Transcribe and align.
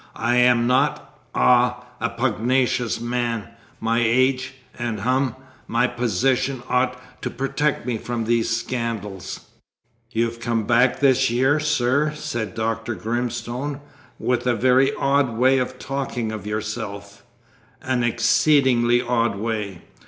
I 0.17 0.37
am 0.37 0.65
not 0.65 1.13
ah 1.35 1.85
a 1.99 2.09
pugnacious 2.09 2.99
man. 2.99 3.49
My 3.79 3.99
age, 4.01 4.55
and 4.79 5.01
hum 5.01 5.35
my 5.67 5.85
position, 5.85 6.63
ought 6.69 6.99
to 7.21 7.29
protect 7.29 7.85
me 7.85 7.99
from 7.99 8.23
these 8.25 8.49
scandals" 8.49 9.41
"You've 10.19 10.39
come 10.39 10.63
back 10.63 11.01
this 11.01 11.29
year, 11.29 11.59
sir," 11.59 12.13
said 12.15 12.55
Dr. 12.55 12.95
Grimstone, 12.95 13.79
"with 14.17 14.47
a 14.47 14.55
very 14.55 14.91
odd 14.95 15.37
way 15.37 15.59
of 15.59 15.77
talking 15.77 16.31
of 16.31 16.47
yourself 16.47 17.23
an 17.83 18.03
exceedingly 18.03 19.03
odd 19.03 19.35
way. 19.35 19.83